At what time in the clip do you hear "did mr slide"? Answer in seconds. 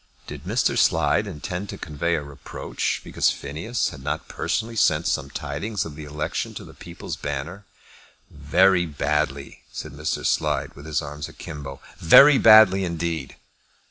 0.25-1.27